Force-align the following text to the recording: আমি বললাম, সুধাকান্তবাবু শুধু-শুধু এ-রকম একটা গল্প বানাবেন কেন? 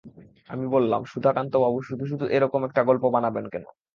আমি 0.49 0.65
বললাম, 0.67 1.01
সুধাকান্তবাবু 1.05 1.77
শুধু-শুধু 1.81 2.25
এ-রকম 2.27 2.61
একটা 2.63 2.81
গল্প 2.83 3.03
বানাবেন 3.09 3.45
কেন? 3.49 3.65